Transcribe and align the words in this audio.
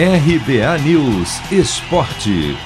RBA 0.00 0.78
News 0.84 1.40
Esporte. 1.50 2.56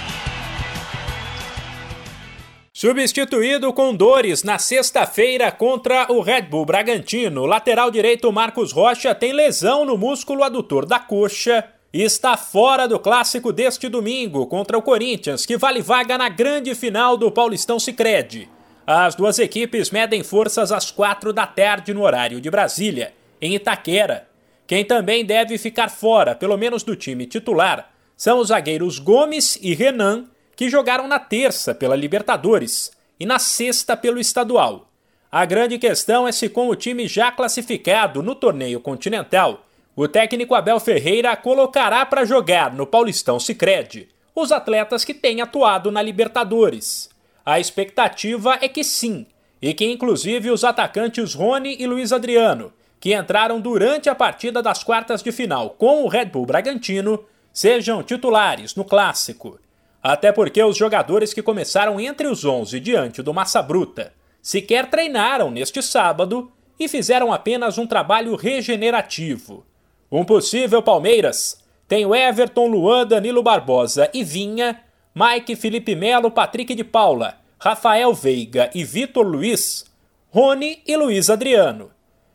Substituído 2.74 3.72
com 3.72 3.94
dores 3.94 4.42
na 4.42 4.58
sexta-feira 4.58 5.50
contra 5.50 6.12
o 6.12 6.20
Red 6.20 6.42
Bull 6.42 6.66
Bragantino, 6.66 7.46
lateral 7.46 7.90
direito 7.90 8.30
Marcos 8.30 8.70
Rocha 8.70 9.14
tem 9.14 9.32
lesão 9.32 9.86
no 9.86 9.96
músculo 9.96 10.44
adutor 10.44 10.84
da 10.84 10.98
coxa 10.98 11.64
e 11.90 12.02
está 12.02 12.36
fora 12.36 12.86
do 12.86 12.98
clássico 12.98 13.50
deste 13.50 13.88
domingo 13.88 14.46
contra 14.46 14.76
o 14.76 14.82
Corinthians, 14.82 15.46
que 15.46 15.56
vale 15.56 15.80
vaga 15.80 16.18
na 16.18 16.28
grande 16.28 16.74
final 16.74 17.16
do 17.16 17.32
Paulistão 17.32 17.80
Sicredi. 17.80 18.46
As 18.86 19.14
duas 19.14 19.38
equipes 19.38 19.90
medem 19.90 20.22
forças 20.22 20.70
às 20.70 20.90
quatro 20.90 21.32
da 21.32 21.46
tarde 21.46 21.94
no 21.94 22.02
horário 22.02 22.42
de 22.42 22.50
Brasília, 22.50 23.14
em 23.40 23.54
Itaquera. 23.54 24.30
Quem 24.72 24.86
também 24.86 25.22
deve 25.22 25.58
ficar 25.58 25.90
fora, 25.90 26.34
pelo 26.34 26.56
menos 26.56 26.82
do 26.82 26.96
time 26.96 27.26
titular, 27.26 27.92
são 28.16 28.38
os 28.38 28.48
zagueiros 28.48 28.98
Gomes 28.98 29.58
e 29.60 29.74
Renan, 29.74 30.24
que 30.56 30.70
jogaram 30.70 31.06
na 31.06 31.18
terça 31.18 31.74
pela 31.74 31.94
Libertadores 31.94 32.90
e 33.20 33.26
na 33.26 33.38
sexta 33.38 33.94
pelo 33.98 34.18
estadual. 34.18 34.88
A 35.30 35.44
grande 35.44 35.76
questão 35.78 36.26
é 36.26 36.32
se, 36.32 36.48
com 36.48 36.70
o 36.70 36.74
time 36.74 37.06
já 37.06 37.30
classificado 37.30 38.22
no 38.22 38.34
torneio 38.34 38.80
continental, 38.80 39.66
o 39.94 40.08
técnico 40.08 40.54
Abel 40.54 40.80
Ferreira 40.80 41.36
colocará 41.36 42.06
para 42.06 42.24
jogar 42.24 42.72
no 42.72 42.86
Paulistão 42.86 43.38
Sicredi 43.38 44.08
os 44.34 44.50
atletas 44.50 45.04
que 45.04 45.12
têm 45.12 45.42
atuado 45.42 45.90
na 45.90 46.00
Libertadores. 46.00 47.10
A 47.44 47.60
expectativa 47.60 48.56
é 48.58 48.68
que 48.68 48.82
sim, 48.82 49.26
e 49.60 49.74
que 49.74 49.84
inclusive 49.84 50.50
os 50.50 50.64
atacantes 50.64 51.34
Rony 51.34 51.76
e 51.78 51.86
Luiz 51.86 52.10
Adriano 52.10 52.72
que 53.02 53.12
entraram 53.12 53.60
durante 53.60 54.08
a 54.08 54.14
partida 54.14 54.62
das 54.62 54.84
quartas 54.84 55.24
de 55.24 55.32
final 55.32 55.70
com 55.70 56.04
o 56.04 56.08
Red 56.08 56.26
Bull 56.26 56.46
Bragantino 56.46 57.24
sejam 57.52 58.00
titulares 58.00 58.76
no 58.76 58.84
clássico. 58.84 59.58
Até 60.00 60.30
porque 60.30 60.62
os 60.62 60.76
jogadores 60.76 61.34
que 61.34 61.42
começaram 61.42 61.98
entre 61.98 62.28
os 62.28 62.44
11 62.44 62.78
diante 62.78 63.20
do 63.20 63.34
Massa 63.34 63.60
Bruta 63.60 64.12
sequer 64.40 64.88
treinaram 64.88 65.50
neste 65.50 65.82
sábado 65.82 66.52
e 66.78 66.86
fizeram 66.86 67.32
apenas 67.32 67.76
um 67.76 67.88
trabalho 67.88 68.36
regenerativo. 68.36 69.66
Um 70.08 70.24
possível 70.24 70.80
Palmeiras 70.80 71.60
tem 71.88 72.06
o 72.06 72.14
Everton, 72.14 72.68
Luan, 72.68 73.04
Danilo 73.04 73.42
Barbosa 73.42 74.08
e 74.14 74.22
Vinha, 74.22 74.80
Mike, 75.12 75.56
Felipe 75.56 75.96
Melo, 75.96 76.30
Patrick 76.30 76.72
de 76.72 76.84
Paula, 76.84 77.36
Rafael 77.58 78.14
Veiga 78.14 78.70
e 78.72 78.84
Vitor 78.84 79.26
Luiz, 79.26 79.86
Rony 80.30 80.80
e 80.86 80.96
Luiz 80.96 81.28
Adriano. 81.28 81.91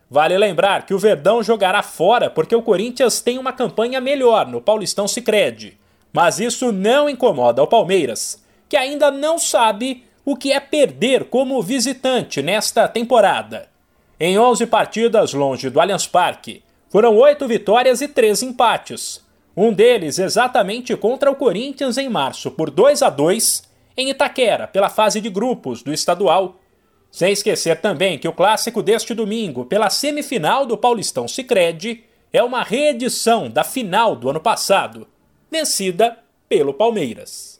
Vale 0.10 0.38
lembrar 0.38 0.86
que 0.86 0.94
o 0.94 1.00
Verdão 1.00 1.44
jogará 1.44 1.84
fora 1.84 2.30
porque 2.30 2.56
o 2.56 2.62
Corinthians 2.62 3.20
tem 3.20 3.38
uma 3.38 3.52
campanha 3.52 4.00
melhor 4.00 4.48
no 4.48 4.62
Paulistão 4.62 5.08
Sicredi. 5.08 5.78
Mas 6.14 6.40
isso 6.40 6.72
não 6.72 7.10
incomoda 7.10 7.62
o 7.62 7.68
Palmeiras, 7.68 8.42
que 8.70 8.78
ainda 8.78 9.12
não 9.12 9.38
sabe 9.38 10.06
o 10.24 10.36
que 10.36 10.52
é 10.52 10.60
perder 10.60 11.26
como 11.26 11.62
visitante 11.62 12.42
nesta 12.42 12.88
temporada. 12.88 13.70
Em 14.20 14.40
11 14.40 14.66
partidas 14.68 15.34
longe 15.34 15.70
do 15.70 15.80
Allianz 15.80 16.08
Parque, 16.08 16.64
foram 16.90 17.16
8 17.16 17.48
vitórias 17.48 18.02
e 18.02 18.08
3 18.08 18.44
empates. 18.44 19.24
Um 19.56 19.74
deles 19.74 20.20
exatamente 20.20 20.96
contra 20.96 21.30
o 21.30 21.36
Corinthians 21.36 21.98
em 21.98 22.10
março 22.10 22.50
por 22.52 22.70
2 22.70 23.02
a 23.02 23.10
2 23.10 23.64
em 23.98 24.10
Itaquera, 24.10 24.68
pela 24.68 24.90
fase 24.90 25.20
de 25.20 25.30
grupos 25.30 25.84
do 25.84 25.92
estadual 25.92 26.56
sem 27.12 27.32
esquecer 27.32 27.82
também 27.82 28.18
que 28.18 28.28
o 28.28 28.34
clássico 28.34 28.84
deste 28.84 29.14
domingo, 29.14 29.66
pela 29.66 29.90
semifinal 29.90 30.66
do 30.66 30.78
Paulistão 30.78 31.28
Sicredi, 31.28 32.04
é 32.32 32.44
uma 32.44 32.64
reedição 32.64 33.50
da 33.50 33.64
final 33.64 34.16
do 34.16 34.30
ano 34.30 34.40
passado, 34.40 35.08
vencida 35.50 36.18
pelo 36.48 36.74
Palmeiras. 36.74 37.60